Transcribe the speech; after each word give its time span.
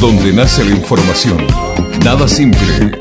donde 0.00 0.32
nace 0.32 0.64
la 0.64 0.70
información. 0.70 1.38
Nada 2.04 2.28
simple. 2.28 3.00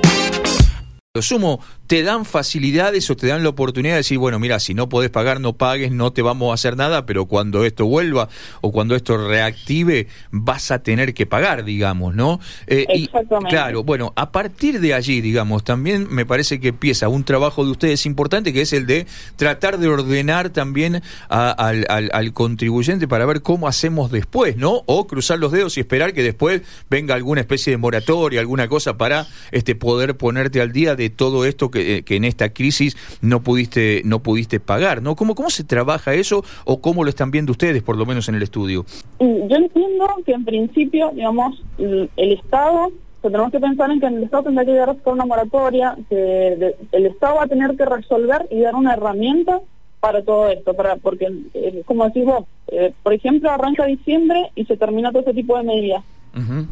Lo 1.14 1.22
sumo, 1.22 1.60
te 1.88 2.04
dan 2.04 2.26
facilidades 2.26 3.10
o 3.10 3.16
te 3.16 3.28
dan 3.28 3.44
la 3.44 3.50
oportunidad 3.50 3.94
de 3.94 4.00
decir, 4.00 4.18
bueno, 4.18 4.40
mira, 4.40 4.60
si 4.60 4.74
no 4.74 4.90
podés 4.90 5.10
pagar, 5.10 5.40
no 5.40 5.54
pagues, 5.54 5.92
no 5.92 6.12
te 6.12 6.22
vamos 6.22 6.52
a 6.52 6.54
hacer 6.54 6.76
nada, 6.76 7.06
pero 7.06 7.26
cuando 7.26 7.64
esto 7.64 7.86
vuelva 7.86 8.28
o 8.62 8.72
cuando 8.72 8.96
esto 8.96 9.18
reactive, 9.18 10.08
vas 10.32 10.72
a 10.72 10.84
tener 10.84 11.14
que 11.14 11.26
pagar, 11.26 11.64
digamos, 11.64 12.14
¿no? 12.14 12.40
Eh, 12.68 12.86
Exactamente. 12.90 13.50
claro, 13.50 13.84
bueno, 13.84 14.12
a 14.16 14.32
partir 14.32 14.82
de 14.82 14.94
allí, 14.94 15.22
digamos, 15.22 15.64
también 15.64 16.08
me 16.10 16.26
parece 16.26 16.60
que 16.60 16.70
empieza 16.70 17.08
un 17.08 17.24
trabajo 17.24 17.64
de 17.64 17.72
ustedes 17.72 18.06
importante, 18.06 18.52
que 18.52 18.62
es 18.62 18.74
el 18.74 18.86
de 18.86 19.08
tratar 19.38 19.80
de 19.80 19.88
ordenar 19.88 20.50
también 20.50 21.02
al, 21.30 21.86
al, 21.90 22.34
contribuyente 22.34 23.08
para 23.08 23.26
ver 23.26 23.42
cómo 23.42 23.68
hacemos 23.68 24.12
después, 24.12 24.58
¿no? 24.58 24.84
O 24.86 25.08
cruzar 25.08 25.40
los 25.40 25.54
dedos 25.54 25.78
y 25.78 25.80
esperar 25.80 26.14
que 26.14 26.22
después 26.22 26.62
venga 26.90 27.16
alguna 27.16 27.42
especie 27.42 27.72
de 27.72 27.78
moratoria, 27.78 28.42
alguna 28.42 28.68
cosa 28.68 28.98
para 28.98 29.26
este 29.52 29.76
poder 29.76 30.18
ponerte 30.18 30.60
al 30.60 30.74
día 30.74 30.96
de 30.96 31.10
todo 31.10 31.46
esto 31.46 31.72
que 31.72 31.77
eh, 31.78 32.04
que, 32.04 32.16
en 32.16 32.24
esta 32.24 32.50
crisis 32.50 32.96
no 33.22 33.42
pudiste, 33.42 34.02
no 34.06 34.20
pudiste 34.20 34.60
pagar, 34.60 35.02
¿no? 35.02 35.16
¿Cómo, 35.16 35.36
¿Cómo 35.36 35.50
se 35.50 35.64
trabaja 35.64 36.14
eso 36.14 36.44
o 36.66 36.82
cómo 36.82 37.04
lo 37.04 37.10
están 37.10 37.32
viendo 37.32 37.52
ustedes, 37.52 37.84
por 37.84 37.98
lo 37.98 38.06
menos 38.06 38.30
en 38.30 38.36
el 38.36 38.44
estudio? 38.44 38.86
Yo 39.20 39.56
entiendo 39.56 40.08
que 40.26 40.34
en 40.34 40.46
principio, 40.46 41.12
digamos, 41.14 41.62
el, 41.78 42.10
Estado 42.16 42.92
tenemos 43.22 43.52
que 43.52 43.60
pensar 43.60 43.92
en 43.92 44.00
que 44.00 44.08
el 44.08 44.24
Estado 44.24 44.44
tendrá 44.44 44.66
que 44.66 44.72
llegar 44.72 44.90
a 44.90 45.10
una 45.10 45.26
moratoria, 45.26 45.98
que 46.10 46.76
el 46.92 47.06
Estado 47.06 47.36
va 47.36 47.44
a 47.44 47.48
tener 47.48 47.76
que 47.76 47.86
resolver 47.86 48.48
y 48.52 48.62
dar 48.62 48.76
una 48.76 48.94
herramienta 48.94 49.60
para 50.00 50.22
todo 50.24 50.50
esto, 50.50 50.74
para 50.74 50.96
porque, 50.98 51.28
eh, 51.54 51.84
como 51.86 52.06
decís 52.06 52.26
vos, 52.26 52.46
eh, 52.68 52.94
por 53.04 53.14
ejemplo, 53.14 53.50
arranca 53.52 53.86
diciembre 53.86 54.52
y 54.56 54.66
se 54.66 54.78
termina 54.78 55.12
todo 55.12 55.22
ese 55.22 55.34
tipo 55.34 55.58
de 55.58 55.64
medidas. 55.64 56.04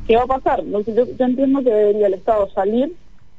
¿Qué 0.06 0.16
va 0.16 0.23
a 0.23 0.28
pasar? 0.28 0.64
Yo, 0.64 0.81
yo, 0.94 1.26
entiendo 1.26 1.64
que 1.64 1.72
debería 1.72 2.06
el 2.06 2.14
Estado 2.14 2.48
salir 2.52 2.94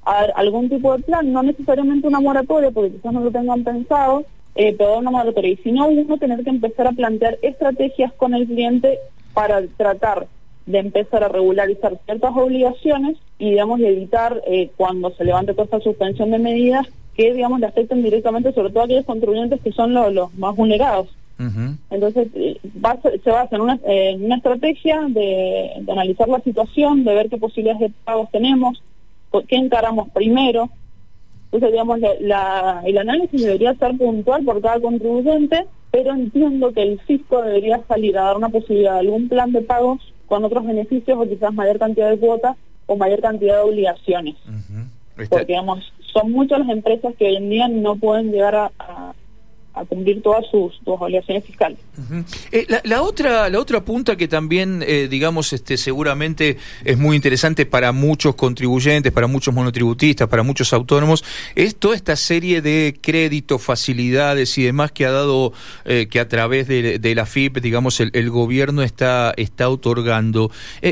algún 0.07 0.69
tipo 0.69 0.97
de 0.97 1.03
plan, 1.03 1.33
no 1.33 1.43
necesariamente 1.43 2.07
una 2.07 2.21
moratoria, 2.21 2.71
porque 2.71 2.93
quizás 2.93 3.13
no 3.13 3.21
lo 3.21 3.31
tengan 3.31 3.65
pensado, 3.65 4.25
eh, 4.55 4.75
pero 4.79 4.99
una 4.99 5.11
moratoria. 5.11 5.51
Y 5.51 5.57
si 5.57 5.73
no, 5.73 5.89
uno 5.89 6.17
tener 6.17 6.45
que 6.45 6.51
empezar 6.51 6.87
a 6.87 6.93
plantear 6.93 7.39
estrategias 7.43 8.13
con 8.13 8.33
el 8.33 8.47
cliente 8.47 8.99
para 9.35 9.67
tratar 9.77 10.29
de 10.67 10.79
empezar 10.79 11.25
a 11.25 11.29
regularizar 11.29 11.99
ciertas 12.05 12.37
obligaciones 12.37 13.17
y, 13.39 13.51
digamos, 13.51 13.81
evitar 13.81 14.41
eh, 14.47 14.71
cuando 14.77 15.11
se 15.11 15.25
levante 15.25 15.53
toda 15.53 15.65
esta 15.65 15.81
suspensión 15.81 16.31
de 16.31 16.39
medidas 16.39 16.87
que, 17.17 17.33
digamos, 17.35 17.61
le 17.61 17.67
afecten 17.67 18.03
directamente 18.03 18.53
sobre 18.53 18.71
todo 18.71 18.83
a 18.83 18.85
aquellos 18.85 19.07
contribuyentes 19.07 19.61
que 19.61 19.73
son 19.73 19.93
los, 19.93 20.35
más 20.35 20.55
vulnerados. 20.55 21.09
Entonces, 21.91 22.29
eh, 22.35 22.59
se 22.63 23.31
basa 23.31 23.57
en 23.57 23.61
una, 23.61 23.79
una 24.19 24.37
estrategia 24.37 25.03
de, 25.09 25.71
de 25.81 25.93
analizar 25.93 26.29
la 26.29 26.41
situación, 26.41 27.05
de 27.05 27.15
ver 27.15 27.29
qué 27.29 27.37
posibilidades 27.37 27.81
de 27.81 27.95
pagos 28.05 28.31
tenemos, 28.31 28.83
qué 29.43 29.57
encaramos 29.57 30.09
primero. 30.11 30.71
Entonces, 31.47 31.73
digamos, 31.73 32.01
la, 32.21 32.83
el 32.85 32.99
análisis 32.99 33.41
debería 33.41 33.75
ser 33.75 33.97
puntual 33.97 34.45
por 34.45 34.61
cada 34.61 34.81
contribuyente, 34.81 35.67
pero 35.91 36.13
entiendo 36.13 36.73
que 36.73 36.83
el 36.83 37.01
fisco 37.01 37.43
debería 37.43 37.81
salir 37.87 38.19
a 38.19 38.25
dar 38.25 38.37
una 38.37 38.49
posibilidad 38.49 38.95
de 38.95 39.01
algún 39.01 39.29
plan 39.29 39.53
de 39.53 39.63
pagos 39.63 40.01
con 40.27 40.45
otros 40.45 40.67
beneficios 40.67 41.19
o 41.19 41.29
quizás 41.29 41.55
mayor 41.55 41.79
cantidad 41.79 42.11
de 42.11 42.19
cuotas 42.19 42.57
o 42.87 42.97
mayor 42.97 43.21
cantidad 43.21 43.57
de 43.57 43.71
obligaciones. 43.71 44.35
Porque, 45.17 45.47
digamos, 45.47 45.81
son 46.13 46.33
muchas 46.33 46.59
las 46.59 46.69
empresas 46.69 47.15
que 47.17 47.27
hoy 47.27 47.37
en 47.37 47.49
día 47.49 47.69
no 47.69 47.97
pueden 47.97 48.33
llegar 48.33 48.55
a 48.55 48.71
a 48.79 49.15
cumplir 49.85 50.23
todas 50.23 50.45
sus, 50.51 50.81
obligaciones 50.85 51.45
fiscales. 51.45 51.79
Eh, 52.53 52.67
la, 52.85 53.03
otra 53.03 53.49
la 53.51 53.59
otra 53.59 53.85
punta 53.85 54.17
que 54.17 54.29
también 54.29 54.83
eh, 54.87 55.09
digamos 55.09 55.53
este 55.53 55.77
seguramente 55.77 56.57
es 56.85 56.99
muy 56.99 57.17
interesante 57.17 57.67
para 57.67 57.93
muchos 57.93 58.35
contribuyentes, 58.35 59.13
para 59.13 59.27
muchos 59.27 59.53
monotributistas, 59.55 60.29
para 60.29 60.43
muchos 60.43 60.73
autónomos 60.73 61.25
es 61.55 61.77
toda 61.77 61.97
esta 61.97 62.17
serie 62.17 62.63
de 62.63 62.97
créditos, 63.01 63.63
facilidades 63.63 64.57
y 64.59 64.63
demás 64.63 64.93
que 64.93 65.07
ha 65.07 65.11
dado 65.11 65.53
eh, 65.85 66.09
que 66.11 66.21
a 66.21 66.29
través 66.29 66.69
de, 66.69 67.15
la 67.15 67.27
FIP 67.27 67.59
digamos 67.59 68.01
el, 68.01 68.31
gobierno 68.31 68.83
está 68.83 69.33
está 69.37 69.69
otorgando. 69.69 70.51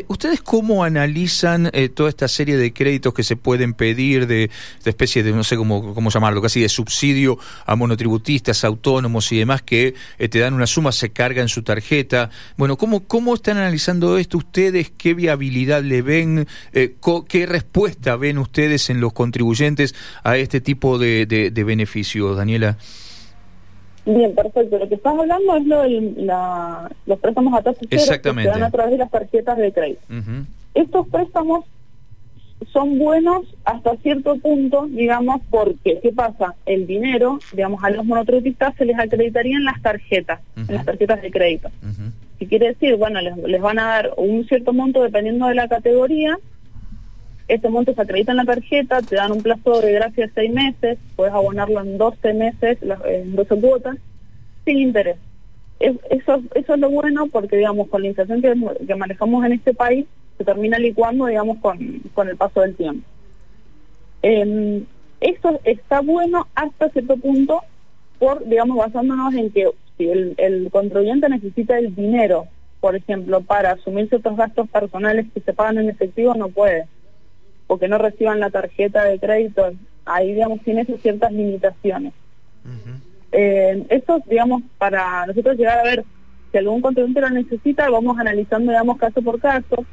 ¿Ustedes 0.08 0.40
cómo 0.40 0.84
analizan 0.84 1.70
toda 1.94 2.08
esta 2.08 2.28
serie 2.28 2.56
de 2.56 2.72
créditos 2.72 3.12
que 3.12 3.22
se 3.22 3.36
pueden 3.36 3.74
pedir 3.74 4.26
de, 4.26 4.50
de 4.84 4.90
especie 4.90 5.22
de 5.22 5.32
no 5.32 5.44
sé 5.44 5.56
cómo 5.56 5.94
cómo 5.94 6.10
llamarlo 6.10 6.40
casi 6.40 6.60
de 6.60 6.68
subsidio 6.68 7.38
a 7.66 7.76
monotributistas, 7.76 8.64
autónomos 8.74 9.32
y 9.32 9.38
demás 9.38 9.62
que 9.62 9.94
eh, 10.18 10.28
te 10.28 10.38
dan 10.38 10.54
una 10.54 10.66
suma, 10.66 10.92
se 10.92 11.10
carga 11.10 11.42
en 11.42 11.48
su 11.48 11.62
tarjeta. 11.62 12.30
Bueno, 12.56 12.76
¿cómo, 12.76 13.04
cómo 13.04 13.34
están 13.34 13.56
analizando 13.56 14.18
esto 14.18 14.38
ustedes? 14.38 14.90
¿Qué 14.90 15.14
viabilidad 15.14 15.82
le 15.82 16.02
ven? 16.02 16.46
Eh, 16.72 16.94
¿Qué 17.28 17.46
respuesta 17.46 18.16
ven 18.16 18.38
ustedes 18.38 18.90
en 18.90 19.00
los 19.00 19.12
contribuyentes 19.12 19.94
a 20.22 20.36
este 20.36 20.60
tipo 20.60 20.98
de, 20.98 21.26
de, 21.26 21.64
beneficios, 21.64 22.36
Daniela? 22.36 22.76
Bien, 24.04 24.34
perfecto. 24.34 24.78
Lo 24.78 24.88
que 24.88 24.96
estás 24.96 25.18
hablando 25.18 25.56
es 25.56 25.66
lo 25.66 25.82
de 25.82 26.12
la, 26.16 26.90
los 27.06 27.18
préstamos 27.18 27.54
a 27.54 27.62
tasa 27.62 27.78
cero 27.88 28.22
que 28.22 28.42
se 28.42 28.48
dan 28.48 28.62
a 28.62 28.70
través 28.70 28.92
de 28.92 28.98
las 28.98 29.10
tarjetas 29.10 29.56
de 29.56 29.72
crédito. 29.72 30.02
Estos 30.74 31.08
préstamos 31.08 31.64
son 32.72 32.98
buenos 32.98 33.46
hasta 33.64 33.96
cierto 33.96 34.36
punto, 34.36 34.86
digamos, 34.88 35.40
porque, 35.50 36.00
¿qué 36.02 36.12
pasa? 36.12 36.54
El 36.66 36.86
dinero, 36.86 37.38
digamos, 37.52 37.82
a 37.82 37.90
los 37.90 38.04
monotributistas 38.04 38.74
se 38.76 38.84
les 38.84 38.98
acreditaría 38.98 39.56
en 39.56 39.64
las 39.64 39.80
tarjetas, 39.82 40.40
en 40.56 40.74
las 40.74 40.84
tarjetas 40.84 41.22
de 41.22 41.30
crédito. 41.30 41.70
Si 42.38 42.46
quiere 42.46 42.68
decir, 42.68 42.96
bueno, 42.96 43.20
les, 43.20 43.60
van 43.60 43.78
a 43.78 43.86
dar 43.86 44.10
un 44.16 44.46
cierto 44.46 44.72
monto 44.72 45.02
dependiendo 45.02 45.46
de 45.46 45.54
la 45.54 45.68
categoría, 45.68 46.38
este 47.48 47.68
monto 47.68 47.94
se 47.94 48.02
acredita 48.02 48.32
en 48.32 48.38
la 48.38 48.44
tarjeta, 48.44 49.02
te 49.02 49.16
dan 49.16 49.32
un 49.32 49.42
plazo 49.42 49.80
de 49.80 49.92
gracia 49.92 50.26
de 50.26 50.32
seis 50.32 50.52
meses, 50.52 50.98
puedes 51.16 51.34
abonarlo 51.34 51.80
en 51.80 51.98
12 51.98 52.34
meses, 52.34 52.78
en 53.06 53.36
12 53.36 53.60
cuotas, 53.60 53.96
sin 54.64 54.78
interés. 54.78 55.16
eso, 55.80 56.42
eso 56.54 56.74
es 56.74 56.80
lo 56.80 56.90
bueno 56.90 57.26
porque, 57.26 57.56
digamos, 57.56 57.88
con 57.88 58.02
la 58.02 58.08
inflación 58.08 58.42
que 58.42 58.94
manejamos 58.94 59.44
en 59.44 59.52
este 59.52 59.74
país, 59.74 60.06
se 60.38 60.44
termina 60.44 60.78
licuando, 60.78 61.26
digamos, 61.26 61.58
con, 61.58 62.00
con 62.14 62.28
el 62.28 62.36
paso 62.36 62.60
del 62.60 62.74
tiempo. 62.74 63.06
Eh, 64.22 64.82
esto 65.20 65.60
está 65.64 66.00
bueno 66.00 66.48
hasta 66.54 66.90
cierto 66.90 67.16
punto, 67.16 67.60
por, 68.18 68.46
digamos, 68.46 68.76
basándonos 68.76 69.34
en 69.34 69.50
que 69.50 69.70
si 69.96 70.08
el, 70.08 70.34
el 70.38 70.70
contribuyente 70.70 71.28
necesita 71.28 71.78
el 71.78 71.94
dinero, 71.94 72.46
por 72.80 72.96
ejemplo, 72.96 73.40
para 73.40 73.72
asumir 73.72 74.08
ciertos 74.08 74.36
gastos 74.36 74.68
personales 74.68 75.26
que 75.32 75.40
se 75.40 75.52
pagan 75.52 75.78
en 75.78 75.88
efectivo, 75.90 76.34
no 76.34 76.48
puede, 76.48 76.86
porque 77.66 77.88
no 77.88 77.98
reciban 77.98 78.40
la 78.40 78.50
tarjeta 78.50 79.04
de 79.04 79.18
crédito, 79.18 79.72
ahí, 80.04 80.34
digamos, 80.34 80.60
tiene 80.60 80.84
ciertas 80.84 81.32
limitaciones. 81.32 82.12
eh, 83.32 83.84
esto, 83.88 84.22
digamos, 84.26 84.62
para 84.78 85.26
nosotros 85.26 85.56
llegar 85.56 85.78
a 85.78 85.84
ver 85.84 86.04
si 86.52 86.58
algún 86.58 86.80
contribuyente 86.80 87.20
lo 87.20 87.30
necesita, 87.30 87.88
vamos 87.88 88.18
analizando, 88.18 88.70
digamos, 88.70 88.98
caso 88.98 89.22
por 89.22 89.40
caso, 89.40 89.84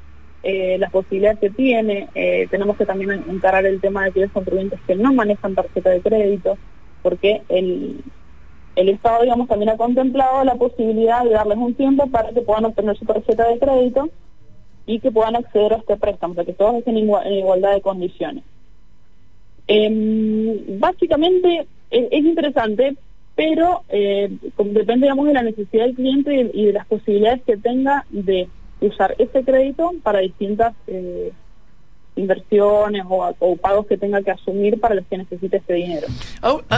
eh, 0.43 0.77
las 0.79 0.91
posibilidades 0.91 1.39
que 1.39 1.49
tiene. 1.49 2.09
Eh, 2.15 2.47
tenemos 2.49 2.77
que 2.77 2.85
también 2.85 3.11
encarar 3.29 3.65
el 3.65 3.79
tema 3.79 4.03
de 4.03 4.09
aquellos 4.09 4.31
contribuyentes 4.31 4.79
que 4.87 4.95
no 4.95 5.13
manejan 5.13 5.55
tarjeta 5.55 5.89
de 5.89 6.01
crédito, 6.01 6.57
porque 7.03 7.41
el, 7.49 8.03
el 8.75 8.89
Estado, 8.89 9.23
digamos, 9.23 9.47
también 9.47 9.69
ha 9.69 9.77
contemplado 9.77 10.43
la 10.43 10.55
posibilidad 10.55 11.23
de 11.23 11.31
darles 11.31 11.57
un 11.57 11.73
tiempo 11.73 12.07
para 12.07 12.31
que 12.31 12.41
puedan 12.41 12.65
obtener 12.65 12.97
su 12.97 13.05
tarjeta 13.05 13.47
de 13.47 13.59
crédito 13.59 14.09
y 14.85 14.99
que 14.99 15.11
puedan 15.11 15.35
acceder 15.35 15.73
a 15.73 15.77
este 15.77 15.97
préstamo, 15.97 16.33
para 16.33 16.45
que 16.45 16.53
todos 16.53 16.75
estén 16.75 16.97
en, 16.97 17.09
igualdad 17.33 17.73
de 17.73 17.81
condiciones. 17.81 18.43
Em, 19.67 20.79
básicamente 20.79 21.67
es, 21.91 22.11
interesante, 22.11 22.95
pero 23.35 23.83
eh, 23.89 24.29
depende, 24.57 25.05
digamos, 25.05 25.27
de 25.27 25.33
la 25.33 25.43
necesidad 25.43 25.85
del 25.85 25.95
cliente 25.95 26.51
y 26.53 26.65
de 26.65 26.73
las 26.73 26.87
posibilidades 26.87 27.41
que 27.43 27.57
tenga 27.57 28.05
de 28.09 28.47
usar 28.81 29.15
ese 29.17 29.43
crédito 29.43 29.91
para 30.03 30.19
distintas 30.19 30.73
eh, 30.87 31.31
inversiones 32.15 33.03
o, 33.07 33.55
pagos 33.55 33.87
que 33.87 33.97
tenga 33.97 34.21
que 34.21 34.31
asumir 34.31 34.79
para 34.79 34.95
los 34.95 35.05
que 35.07 35.17
necesite 35.17 35.57
ese 35.57 35.73
dinero. 35.73 36.07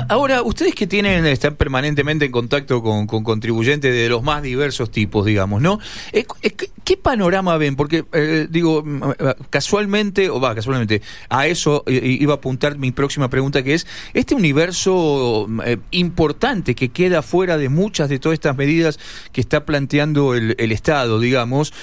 Ahora, 0.09 0.44
ustedes 0.44 0.75
que 0.75 0.85
tienen 0.85 1.25
están 1.25 1.56
permanentemente 1.56 2.25
en 2.25 2.31
contacto 2.31 2.83
con, 2.83 3.07
contribuyentes 3.07 3.94
de 3.94 4.09
los 4.09 4.21
más 4.21 4.44
diversos 4.44 4.91
tipos, 4.91 5.25
digamos, 5.25 5.62
¿no? 5.62 5.80
Eh, 6.12 6.25
eh, 6.44 6.51
¿Qué 6.83 6.97
panorama 6.97 7.57
ven? 7.57 7.75
Porque, 7.75 8.03
digo, 8.50 8.83
mm, 8.83 9.01
casualmente, 9.50 10.30
o 10.30 10.39
va, 10.39 10.53
casualmente, 10.53 11.01
a 11.30 11.47
eso 11.47 11.83
iba 11.88 12.33
a 12.33 12.38
apuntar 12.38 12.77
mi 12.77 12.91
próxima 12.91 13.29
pregunta, 13.29 13.63
que 13.63 13.74
es, 13.74 13.88
este 14.13 14.36
universo 14.36 15.47
importante 15.91 16.75
que 16.75 16.89
queda 16.89 17.21
fuera 17.21 17.57
de 17.57 17.69
muchas 17.69 18.09
de 18.09 18.19
todas 18.19 18.36
estas 18.36 18.56
medidas 18.56 19.00
que 19.31 19.41
está 19.41 19.65
planteando 19.65 20.36
el 20.36 20.71
Estado, 20.71 21.19
digamos, 21.19 21.74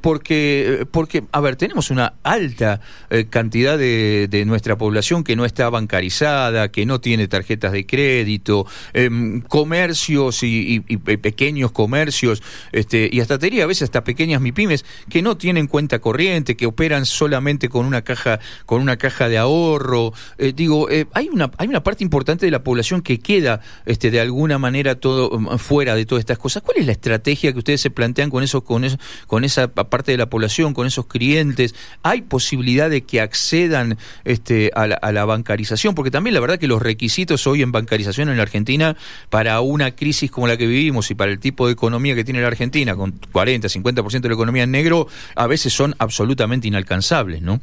porque, 0.00 0.86
porque, 0.90 1.24
a 1.32 1.40
ver, 1.40 1.56
tenemos 1.56 1.90
una 1.90 2.14
alta 2.22 2.80
eh, 3.10 3.26
cantidad 3.30 3.78
de, 3.78 4.28
de, 4.28 4.44
nuestra 4.44 4.76
población 4.76 5.24
que 5.24 5.36
no 5.36 5.44
está 5.44 5.70
bancarizada, 5.70 6.70
que 6.70 6.86
no 6.86 7.00
tiene 7.00 7.28
tarjetas 7.28 7.72
de 7.72 7.86
crédito, 7.86 8.66
em, 8.92 9.40
comercios 9.40 10.42
y, 10.42 10.80
pequeños 10.80 11.72
comercios, 11.72 12.42
este, 12.72 13.08
y 13.10 13.20
hasta 13.20 13.38
te 13.38 13.54
a 13.62 13.66
veces 13.66 13.82
hasta 13.82 14.04
pequeñas 14.04 14.40
MIPIMES 14.40 14.84
que 15.08 15.22
no 15.22 15.36
tienen 15.36 15.66
cuenta 15.66 15.98
corriente, 15.98 16.56
que 16.56 16.66
operan 16.66 17.06
solamente 17.06 17.68
con 17.68 17.86
una 17.86 18.02
caja, 18.02 18.40
con 18.66 18.80
una 18.80 18.96
caja 18.96 19.28
de 19.28 19.38
ahorro. 19.38 20.12
Eh, 20.38 20.52
digo, 20.54 20.90
eh, 20.90 21.06
hay 21.12 21.28
una, 21.28 21.50
hay 21.58 21.68
una 21.68 21.82
parte 21.82 22.04
importante 22.04 22.46
de 22.46 22.50
la 22.50 22.62
población 22.62 23.02
que 23.02 23.18
queda 23.18 23.60
este, 23.86 24.10
de 24.10 24.20
alguna 24.20 24.58
manera 24.58 24.94
todo 24.96 25.30
um, 25.30 25.58
fuera 25.58 25.94
de 25.94 26.06
todas 26.06 26.20
estas 26.20 26.38
cosas. 26.38 26.62
¿Cuál 26.62 26.78
es 26.78 26.86
la 26.86 26.92
estrategia 26.92 27.52
que 27.52 27.58
ustedes 27.58 27.80
se 27.80 27.90
plantean 27.90 28.30
con 28.30 28.42
eso, 28.42 28.64
con 28.64 28.84
eso, 28.84 28.98
con 29.26 29.44
esa 29.44 29.68
parte 29.68 30.12
de 30.12 30.18
la 30.18 30.30
población, 30.30 30.74
con 30.74 30.86
esos 30.86 31.06
clientes? 31.06 31.74
¿Hay 32.02 32.22
posibilidad 32.22 32.83
de 32.88 33.02
que 33.02 33.20
accedan 33.20 33.98
este, 34.24 34.70
a, 34.74 34.86
la, 34.86 34.96
a 34.96 35.12
la 35.12 35.24
bancarización? 35.24 35.94
Porque 35.94 36.10
también 36.10 36.34
la 36.34 36.40
verdad 36.40 36.58
que 36.58 36.66
los 36.66 36.82
requisitos 36.82 37.46
hoy 37.46 37.62
en 37.62 37.72
bancarización 37.72 38.28
en 38.28 38.36
la 38.36 38.42
Argentina 38.42 38.96
para 39.30 39.60
una 39.60 39.94
crisis 39.96 40.30
como 40.30 40.46
la 40.46 40.56
que 40.56 40.66
vivimos 40.66 41.10
y 41.10 41.14
para 41.14 41.32
el 41.32 41.38
tipo 41.38 41.66
de 41.66 41.72
economía 41.72 42.14
que 42.14 42.24
tiene 42.24 42.40
la 42.40 42.48
Argentina, 42.48 42.94
con 42.96 43.18
40, 43.32 43.68
50% 43.68 44.20
de 44.20 44.28
la 44.28 44.34
economía 44.34 44.64
en 44.64 44.70
negro, 44.70 45.06
a 45.34 45.46
veces 45.46 45.72
son 45.72 45.94
absolutamente 45.98 46.68
inalcanzables, 46.68 47.42
¿no? 47.42 47.60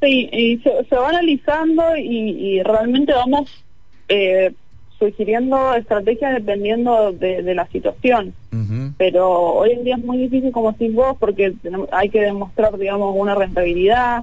Sí, 0.00 0.28
y 0.32 0.58
se, 0.58 0.96
va 0.96 1.08
analizando 1.08 1.96
y, 1.96 2.62
realmente 2.62 3.12
vamos 3.12 3.50
eh, 4.08 4.52
sugiriendo 4.98 5.74
estrategias 5.74 6.34
dependiendo 6.34 7.12
de, 7.12 7.54
la 7.54 7.66
situación. 7.66 8.34
Pero 8.96 9.30
hoy 9.30 9.72
en 9.72 9.84
día 9.84 9.96
es 9.96 10.04
muy 10.04 10.18
difícil, 10.18 10.52
como 10.52 10.72
decís 10.72 10.94
vos, 10.94 11.16
porque 11.18 11.54
hay 11.90 12.08
que 12.08 12.20
demostrar, 12.20 12.78
digamos, 12.78 13.14
una 13.16 13.34
rentabilidad, 13.34 14.22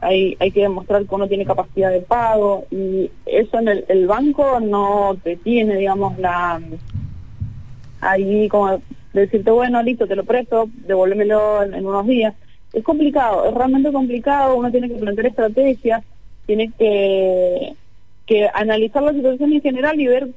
hay, 0.00 0.36
hay 0.40 0.50
que 0.50 0.62
demostrar 0.62 1.04
que 1.04 1.14
uno 1.14 1.28
tiene 1.28 1.44
capacidad 1.44 1.90
de 1.90 2.00
pago 2.00 2.64
y 2.70 3.10
eso 3.26 3.58
en 3.58 3.68
el, 3.86 4.06
banco 4.06 4.60
no 4.60 5.16
te 5.22 5.36
tiene, 5.36 5.76
digamos, 5.76 6.18
la 6.18 6.60
ahí 8.00 8.48
como 8.48 8.80
decirte, 9.12 9.50
bueno, 9.50 9.82
listo, 9.82 10.06
te 10.06 10.16
lo 10.16 10.24
presto, 10.24 10.68
devuélvemelo 10.86 11.62
en, 11.62 11.86
unos 11.86 12.06
días. 12.06 12.34
Es 12.72 12.84
complicado, 12.84 13.48
es 13.48 13.54
realmente 13.54 13.92
complicado, 13.92 14.56
uno 14.56 14.70
tiene 14.70 14.88
que 14.88 14.96
plantear 14.96 15.26
estrategias, 15.28 16.02
tiene 16.46 16.70
que, 16.78 17.74
que 18.26 18.48
analizar 18.52 19.02
la 19.02 19.12
situación 19.12 19.52
en 19.52 19.62
general 19.62 20.00
y 20.00 20.06
ver 20.06 20.28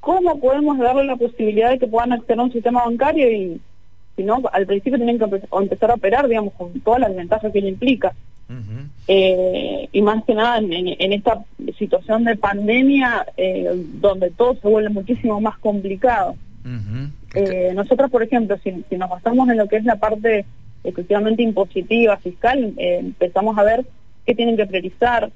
cómo 0.00 0.38
podemos 0.40 0.78
darle 0.78 1.04
la 1.04 1.16
posibilidad 1.16 1.70
de 1.70 1.78
que 1.78 1.86
puedan 1.86 2.12
acceder 2.12 2.38
a 2.38 2.44
un 2.44 2.52
sistema 2.52 2.84
bancario 2.84 3.30
y 3.30 3.60
si 4.16 4.24
no, 4.24 4.42
al 4.52 4.66
principio 4.66 4.98
tienen 4.98 5.18
que 5.18 5.40
empezar 5.52 5.90
a 5.90 5.94
operar, 5.94 6.28
digamos, 6.28 6.52
con 6.54 6.78
todas 6.80 7.00
las 7.00 7.14
ventajas 7.14 7.52
que 7.52 7.58
ello 7.58 7.68
implica. 7.68 8.12
Eh, 9.06 9.88
y 9.92 10.02
más 10.02 10.24
que 10.24 10.34
nada 10.34 10.58
en, 10.58 11.12
esta 11.12 11.44
situación 11.78 12.24
de 12.24 12.36
pandemia 12.36 13.24
eh, 13.36 13.70
donde 13.94 14.30
todo 14.30 14.56
se 14.56 14.68
vuelve 14.68 14.88
muchísimo 14.88 15.40
más 15.40 15.56
complicado. 15.58 16.34
eh, 17.34 17.72
nosotros, 17.74 18.10
por 18.10 18.22
ejemplo, 18.22 18.58
si, 18.62 18.72
nos 18.96 19.10
basamos 19.10 19.48
en 19.48 19.56
lo 19.56 19.68
que 19.68 19.76
es 19.76 19.84
la 19.84 19.96
parte 19.96 20.44
exclusivamente 20.82 21.42
impositiva, 21.42 22.16
fiscal, 22.16 22.74
empezamos 22.76 23.56
a 23.56 23.62
ver 23.62 23.84
qué 24.26 24.34
tienen 24.34 24.56
que 24.56 24.66
priorizar, 24.66 25.30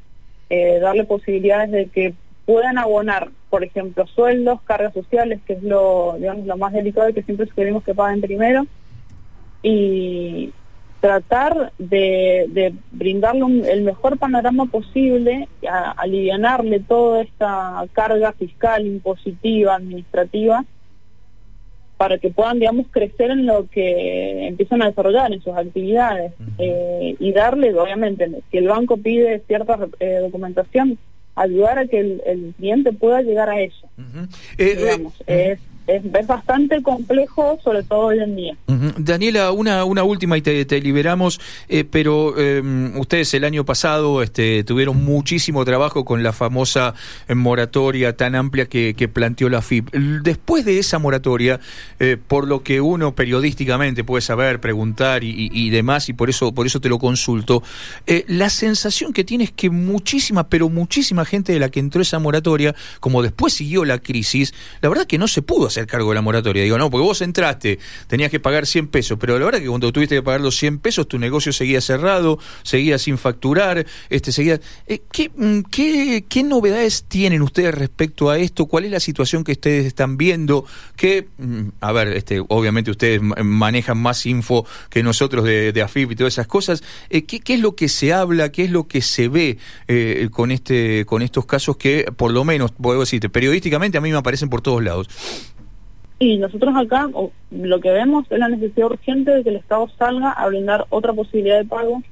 darle 0.49 1.05
posibilidades 1.05 1.71
de 1.71 1.87
que 1.87 2.15
puedan 2.47 2.79
abonar, 2.79 3.31
por 3.51 3.65
ejemplo, 3.65 4.07
sueldos, 4.07 4.61
cargas 4.63 4.93
sociales, 4.93 5.41
que 5.47 5.55
es 5.55 5.63
lo, 5.63 6.15
digamos, 6.19 6.47
lo 6.47 6.57
más 6.57 6.73
delicado 6.73 7.09
y 7.09 7.15
que 7.15 7.23
siempre 7.23 7.47
sugerimos 7.47 7.83
que 7.85 7.95
paguen 7.95 8.21
primero, 8.21 8.67
y, 9.63 10.53
tratar 11.05 11.71
de, 11.77 12.73
brindarle 12.91 13.71
el 13.71 13.83
mejor 13.83 14.17
panorama 14.17 14.65
posible, 14.65 15.49
a, 15.71 15.91
alivianarle 15.91 16.81
toda 16.81 17.21
esta 17.21 17.85
carga 17.93 18.33
fiscal, 18.33 18.87
impositiva, 18.87 19.75
administrativa, 19.75 20.65
para 21.97 22.19
que 22.19 22.31
puedan, 22.31 22.59
digamos, 22.59 22.87
crecer 22.91 23.31
en 23.31 23.47
lo 23.47 23.69
que 23.69 24.47
empiezan 24.47 24.83
a 24.83 24.89
desarrollar 24.89 25.33
en 25.33 25.43
sus 25.43 25.55
actividades 25.57 26.33
eh, 26.59 27.15
y 27.19 27.33
darle, 27.33 27.73
obviamente, 27.75 28.29
si 28.51 28.59
el 28.59 28.69
banco 28.69 28.97
pide 28.97 29.43
cierta 29.47 29.79
eh, 30.01 30.19
documentación, 30.21 30.99
ayudar 31.37 31.79
a 31.79 31.87
que 31.87 32.01
el, 32.01 32.55
cliente 32.57 32.93
pueda 32.93 33.23
llegar 33.23 33.49
a 33.49 33.61
eso. 33.61 33.89
Eh, 34.59 34.77
digamos, 34.77 35.15
es 35.27 35.59
es, 35.87 36.27
bastante 36.27 36.83
complejo, 36.83 37.59
sobre 37.63 37.83
todo 37.83 38.07
hoy 38.07 38.19
en 38.19 38.37
día. 38.37 38.57
Daniela, 38.97 39.53
una, 39.53 39.85
una 39.85 40.03
última 40.03 40.37
y 40.39 40.43
te, 40.43 40.81
liberamos, 40.81 41.41
eh, 41.69 41.85
pero 41.85 42.39
em, 42.39 42.99
ustedes 42.99 43.35
el 43.35 43.45
año 43.45 43.65
pasado 43.65 44.23
este, 44.23 44.65
tuvieron 44.65 45.05
muchísimo 45.05 45.65
trabajo 45.65 46.05
con 46.05 46.23
la 46.23 46.33
famosa 46.33 46.95
eh, 47.29 47.35
moratoria 47.35 48.17
tan 48.17 48.35
amplia 48.35 48.67
que, 48.67 48.95
planteó 49.13 49.49
la 49.51 49.61
FIP. 49.61 49.93
Después 49.93 50.65
de 50.65 50.79
esa 50.79 50.99
moratoria, 50.99 51.61
eh, 52.01 52.17
por 52.17 52.49
lo 52.49 52.63
que 52.63 52.81
uno 52.81 53.15
periodísticamente 53.15 54.03
puede 54.03 54.23
saber, 54.23 54.61
preguntar 54.61 55.23
y, 55.23 55.71
demás, 55.71 56.09
y 56.09 56.15
por 56.15 56.31
eso, 56.31 56.53
por 56.53 56.67
eso 56.67 56.81
te 56.81 56.89
lo 56.89 56.99
consulto, 56.99 57.63
la 58.29 58.49
sensación 58.49 59.13
que 59.13 59.25
tiene 59.25 59.45
es 59.45 59.53
que 59.53 59.69
muchísima, 59.69 60.49
pero 60.49 60.69
muchísima 60.71 61.25
gente 61.25 61.53
de 61.53 61.59
la 61.59 61.69
que 61.69 61.81
entró 61.81 62.01
esa 62.01 62.19
moratoria, 62.19 62.75
como 63.01 63.23
después 63.23 63.53
siguió 63.53 63.85
la 63.85 63.99
crisis, 63.99 64.55
la 64.81 64.89
verdad 64.89 65.07
que 65.07 65.19
no 65.19 65.29
se 65.29 65.43
pudo 65.43 65.67
cargo 65.87 66.11
de 66.11 66.15
la 66.17 66.23
moratoria. 66.23 66.63
Digo, 66.63 66.79
no, 66.79 66.91
porque 66.91 67.05
vos 67.05 67.21
entraste, 67.21 67.79
tenías 68.07 68.31
que 68.31 68.41
pagar 68.41 68.67
100 68.67 68.89
pesos, 68.89 69.19
pero 69.21 69.39
la 69.39 69.45
verdad 69.45 69.61
que 69.61 69.69
cuando 69.69 69.93
tuviste 69.93 70.15
que 70.15 70.23
pagar 70.23 70.41
los 70.41 70.57
100 70.57 70.79
pesos, 70.79 71.09
tu 71.09 71.19
negocio 71.19 71.53
seguía 71.53 71.81
cerrado, 71.81 72.39
seguía 72.63 72.99
sin 72.99 73.19
facturar, 73.19 73.87
este 74.11 74.33
seguía... 74.33 74.61
Eh, 74.87 75.01
mm, 75.37 75.61
¿qué, 75.71 76.25
qué, 76.29 76.43
novedades 76.43 77.05
tienen 77.09 77.43
ustedes 77.43 77.75
respecto 77.75 78.31
a 78.31 78.39
esto? 78.39 78.67
¿Cuál 78.67 78.85
es 78.85 78.91
la 78.91 79.01
situación 79.01 79.45
que 79.45 79.53
ustedes 79.53 79.87
están 79.87 80.17
viendo? 80.17 80.65
Que, 80.97 81.29
mm, 81.39 81.69
a 81.81 81.93
ver, 81.93 82.09
este, 82.09 82.43
obviamente 82.49 82.91
ustedes 82.91 83.21
manejan 83.23 83.99
más 83.99 84.27
info 84.27 84.67
que 84.91 85.03
nosotros 85.03 85.45
de, 85.45 85.73
de 85.73 85.83
AFIP 85.83 86.13
y 86.13 86.17
todas 86.17 86.35
esas 86.35 86.47
cosas. 86.47 86.83
Eh, 87.11 87.25
¿qué, 87.25 87.41
¿qué, 87.41 87.55
es 87.55 87.61
lo 87.61 87.75
que 87.75 87.89
se 87.89 88.13
habla? 88.13 88.51
¿Qué 88.51 88.65
es 88.65 88.71
lo 88.71 88.87
que 88.87 89.03
se 89.03 89.29
ve 89.29 89.59
eh, 89.89 90.29
con, 90.31 90.51
este, 90.51 91.05
con 91.07 91.23
estos 91.23 91.47
casos 91.47 91.77
que, 91.77 92.05
por 92.17 92.33
lo 92.33 92.45
menos, 92.45 92.73
puedo 92.73 93.01
decirte, 93.01 93.29
periodísticamente 93.29 93.99
a 93.99 94.01
mí 94.01 94.11
me 94.11 94.19
aparecen 94.19 94.49
por 94.49 94.61
todos 94.61 94.83
lados? 94.83 95.09
Y 96.19 96.39
nosotros 96.39 96.75
acá 96.77 97.09
lo 97.51 97.81
que 97.81 97.91
vemos 97.91 98.25
es 98.31 98.39
la 98.39 98.49
necesidad 98.49 98.87
urgente 98.87 99.33
de 99.33 99.43
que 99.43 99.51
el 99.51 99.57
Estado 99.57 99.89
salga 99.99 100.31
a 100.31 100.47
brindar 100.47 100.87
otra 100.91 101.13
posibilidad 101.13 101.59
de 101.59 101.65
pago, 101.65 102.03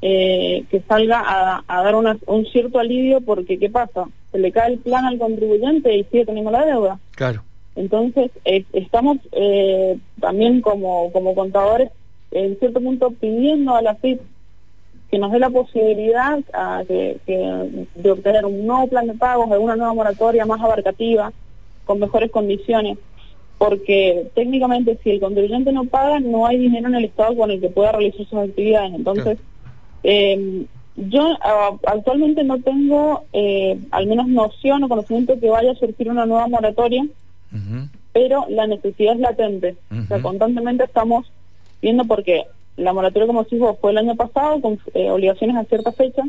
eh, 0.00 0.64
que 0.70 0.80
salga 0.88 1.22
a, 1.68 1.82
dar 1.82 1.94
un 1.94 2.46
cierto 2.46 2.78
alivio, 2.78 3.20
porque 3.20 3.58
¿qué 3.58 3.68
pasa? 3.68 4.06
Se 4.32 4.38
le 4.38 4.50
cae 4.50 4.72
el 4.72 4.78
plan 4.78 5.04
al 5.04 5.18
contribuyente 5.18 5.94
y 5.94 6.04
sigue 6.04 6.24
teniendo 6.24 6.50
la 6.50 6.64
deuda. 6.64 6.98
Claro. 7.14 7.42
Entonces, 7.76 8.30
estamos 8.44 9.18
eh, 9.32 9.98
también 10.20 10.60
como, 10.60 11.12
como 11.12 11.34
contadores, 11.34 11.90
en 12.30 12.58
cierto 12.58 12.80
punto, 12.80 13.10
pidiendo 13.10 13.76
a 13.76 13.82
la 13.82 13.94
FIP 13.96 14.20
que 15.10 15.18
nos 15.18 15.30
dé 15.32 15.38
la 15.38 15.50
posibilidad 15.50 16.40
a 16.52 16.82
que, 16.88 17.18
de 17.26 18.10
obtener 18.10 18.46
un 18.46 18.66
nuevo 18.66 18.88
plan 18.88 19.06
de 19.06 19.14
pagos, 19.14 19.50
alguna 19.50 19.76
nueva 19.76 19.92
moratoria 19.92 20.46
más 20.46 20.60
abarcativa, 20.60 21.32
con 21.84 22.00
mejores 22.00 22.30
condiciones 22.30 22.96
porque 23.66 24.30
técnicamente 24.34 24.98
si 25.02 25.10
el 25.10 25.20
contribuyente 25.20 25.72
no 25.72 25.86
paga, 25.86 26.20
no 26.20 26.46
hay 26.46 26.58
dinero 26.58 26.88
en 26.88 26.96
el 26.96 27.06
Estado 27.06 27.34
con 27.34 27.50
el 27.50 27.62
que 27.62 27.70
pueda 27.70 27.92
realizar 27.92 28.26
sus 28.26 28.38
actividades. 28.38 28.92
Entonces, 28.92 29.38
eh, 30.02 30.66
yo 30.96 31.38
actualmente 31.86 32.44
no 32.44 32.60
tengo 32.60 33.24
eh, 33.32 33.78
al 33.90 34.06
menos 34.06 34.28
noción 34.28 34.84
o 34.84 34.88
conocimiento 34.88 35.40
que 35.40 35.48
vaya 35.48 35.72
a 35.72 35.76
surgir 35.76 36.10
una 36.10 36.26
nueva 36.26 36.46
moratoria, 36.46 37.06
pero 38.12 38.44
la 38.50 38.66
necesidad 38.66 39.14
es 39.14 39.20
latente. 39.20 39.76
O 39.90 40.06
sea, 40.08 40.20
constantemente 40.20 40.84
estamos 40.84 41.32
viendo 41.80 42.04
porque 42.04 42.44
la 42.76 42.92
moratoria, 42.92 43.26
como 43.26 43.44
decimos, 43.44 43.78
fue 43.80 43.92
el 43.92 43.98
año 43.98 44.14
pasado 44.14 44.60
con 44.60 44.78
eh, 44.92 45.10
obligaciones 45.10 45.56
a 45.56 45.64
cierta 45.64 45.90
fecha 45.92 46.22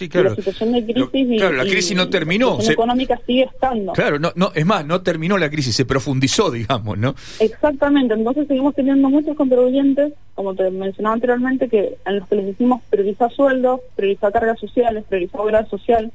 Sí, 0.00 0.08
claro. 0.08 0.30
La 0.30 0.36
situación 0.36 0.72
de 0.72 0.82
crisis 0.82 1.36
claro, 1.36 1.56
la 1.56 1.64
crisis 1.64 1.94
no 1.94 2.08
terminó. 2.08 2.56
La 2.58 2.72
económica 2.72 3.20
sigue 3.26 3.42
estando. 3.42 3.92
Claro, 3.92 4.18
no, 4.18 4.32
no, 4.34 4.50
es 4.54 4.64
más, 4.64 4.86
no 4.86 5.02
terminó 5.02 5.36
la 5.36 5.50
crisis, 5.50 5.76
se 5.76 5.84
profundizó, 5.84 6.50
digamos, 6.50 6.96
¿no? 6.96 7.14
Exactamente, 7.38 8.14
entonces 8.14 8.48
seguimos 8.48 8.74
teniendo 8.74 9.10
muchos 9.10 9.36
contribuyentes, 9.36 10.14
como 10.34 10.54
te 10.54 10.70
mencionaba 10.70 11.16
anteriormente, 11.16 11.68
que 11.68 11.98
en 12.06 12.18
los 12.18 12.26
que 12.28 12.36
les 12.36 12.46
decimos 12.46 12.80
priorizar 12.88 13.30
sueldos, 13.30 13.82
priorizar 13.94 14.32
cargas 14.32 14.58
sociales, 14.58 15.04
priorizar 15.06 15.38
obra 15.38 15.66
social, 15.66 16.10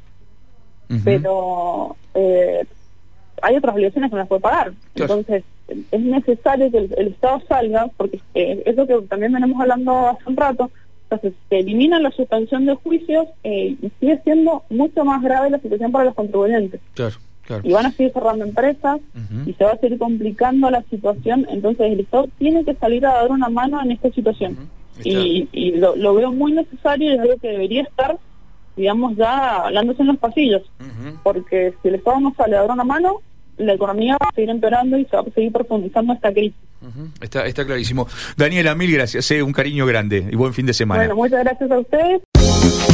pero 1.04 1.96
eh, 2.16 2.66
hay 3.44 3.56
otras 3.56 3.76
obligaciones 3.76 4.10
que 4.10 4.16
no 4.16 4.22
las 4.22 4.28
puede 4.28 4.42
pagar. 4.42 4.74
Entonces, 4.96 5.44
es 5.92 6.02
necesario 6.02 6.72
que 6.72 6.78
el, 6.78 7.08
Estado 7.10 7.40
salga, 7.48 7.86
porque 7.98 8.20
eh, 8.34 8.64
es 8.66 8.76
lo 8.76 8.88
que 8.88 9.00
también 9.08 9.32
venimos 9.32 9.62
hablando 9.62 10.08
hace 10.08 10.24
un 10.26 10.38
rato, 10.38 10.72
entonces, 11.10 11.34
se 11.50 11.60
elimina 11.60 12.00
la 12.00 12.12
suspensión 12.12 12.66
de 12.66 12.76
juicios 12.76 13.28
eh, 13.44 13.76
y 13.82 13.92
sigue 14.00 14.20
siendo 14.24 14.64
mucho 14.70 15.06
más 15.06 15.22
grave 15.22 15.52
la 15.52 15.60
situación 15.60 15.92
para 15.92 16.06
los 16.06 16.16
contribuyentes. 16.16 16.82
Claro, 16.96 17.16
claro. 17.44 17.62
Y 17.64 17.74
van 17.74 17.86
a 17.86 17.92
seguir 17.92 18.12
cerrando 18.12 18.46
empresas 18.46 19.00
y 19.46 19.54
se 19.54 19.64
va 19.64 19.74
a 19.74 19.78
seguir 19.78 20.00
complicando 20.00 20.70
la 20.72 20.82
situación. 20.90 21.46
Entonces, 21.50 21.92
el 21.92 22.00
Estado 22.00 22.28
tiene 22.40 22.66
que 22.66 22.74
salir 22.74 23.06
a 23.06 23.14
dar 23.14 23.32
una 23.32 23.50
mano 23.50 23.82
en 23.82 23.92
esta 23.92 24.10
situación. 24.12 24.68
y, 25.04 25.72
lo, 25.78 26.16
veo 26.16 26.32
muy 26.32 26.54
necesario 26.54 27.12
y 27.12 27.14
es 27.14 27.20
algo 27.20 27.38
que 27.38 27.50
debería 27.50 27.84
estar, 27.84 28.18
digamos, 28.76 29.16
ya 29.16 29.58
hablándose 29.58 30.02
en 30.02 30.08
los 30.08 30.18
pasillos, 30.18 30.64
porque 31.22 31.74
si 31.82 31.90
el 31.90 31.96
Estado 31.96 32.20
no 32.20 32.34
sale 32.36 32.56
a 32.56 32.62
dar 32.62 32.72
una 32.72 32.84
mano, 32.84 33.22
la 33.58 33.74
economía 33.74 34.18
va 34.22 34.30
a 34.30 34.36
seguir 34.36 34.50
empeorando 34.50 34.98
y 34.98 35.06
se 35.06 35.16
va 35.16 35.22
a 35.22 35.32
seguir 35.32 35.52
profundizando 35.52 36.14
esta 36.14 36.32
crisis. 36.32 36.60
Está, 37.22 37.46
está 37.46 37.66
clarísimo. 37.66 38.08
Daniela, 38.38 38.76
mil 38.76 38.92
gracias, 38.92 39.30
eh, 39.32 39.42
un 39.42 39.54
cariño 39.54 39.86
grande 39.86 40.28
y 40.32 40.36
buen 40.36 40.54
fin 40.54 40.66
de 40.66 40.74
semana. 40.74 41.02
Bueno, 41.02 41.16
muchas 41.16 41.44
gracias 41.44 41.72
a 41.72 41.80
ustedes. 41.80 42.22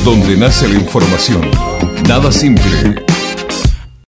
Donde 0.03 0.37
nace 0.37 0.67
la 0.67 0.75
información. 0.75 1.41
Nada 2.07 2.31
simple. 2.31 2.95